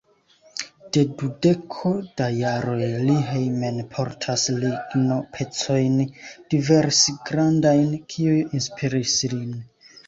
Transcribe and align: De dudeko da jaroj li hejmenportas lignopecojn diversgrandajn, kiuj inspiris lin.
De 0.95 1.01
dudeko 1.23 1.91
da 2.21 2.29
jaroj 2.37 2.87
li 3.09 3.19
hejmenportas 3.27 4.47
lignopecojn 4.65 6.01
diversgrandajn, 6.55 7.97
kiuj 8.17 8.41
inspiris 8.63 9.19
lin. 9.39 9.57